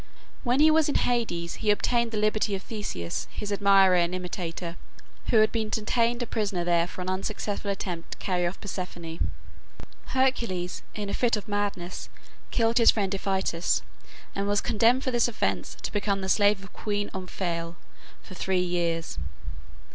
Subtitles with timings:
[0.43, 4.75] When he was in Hades he obtained the liberty of Theseus, his admirer and imitator,
[5.27, 9.29] who had been detained a prisoner there for an unsuccessful attempt to carry off Proserpine.
[10.07, 12.09] Hercules in a fit of madness
[12.49, 13.83] killed his friend Iphitus,
[14.33, 17.75] and was condemned for this offence to become the slave of Queen Omphale
[18.23, 19.19] for three years.